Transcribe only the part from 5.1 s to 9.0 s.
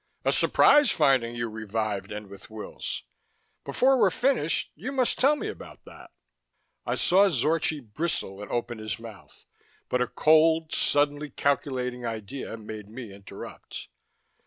tell me about that." I saw Zorchi bristle and open his